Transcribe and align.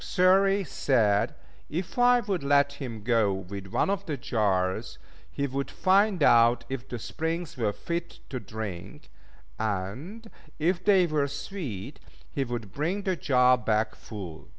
Xury 0.03 0.63
said 0.63 1.35
if 1.69 1.99
I 1.99 2.21
would 2.21 2.41
let 2.41 2.73
him 2.73 3.03
go 3.03 3.31
with 3.31 3.67
one 3.67 3.91
of 3.91 4.07
the 4.07 4.17
jars, 4.17 4.97
he 5.29 5.45
would 5.45 5.69
find 5.69 6.23
out 6.23 6.65
if 6.69 6.89
the 6.89 6.97
springs 6.97 7.55
were 7.55 7.71
fit 7.71 8.19
to 8.29 8.39
drink; 8.39 9.11
and, 9.59 10.27
if 10.57 10.83
they 10.83 11.05
were 11.05 11.27
sweet, 11.27 11.99
he 12.31 12.43
would 12.43 12.73
bring 12.73 13.03
the 13.03 13.15
jar 13.15 13.59
back 13.59 13.93
full. 13.93 14.47